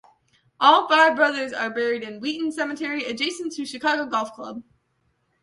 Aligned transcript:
All 0.59 0.89
five 0.89 1.15
brothers 1.15 1.53
are 1.53 1.69
buried 1.69 2.01
in 2.01 2.19
Wheaton 2.19 2.51
Cemetery, 2.53 3.03
adjacent 3.05 3.53
to 3.53 3.67
Chicago 3.67 4.07
Golf 4.07 4.33
Club. 4.33 4.63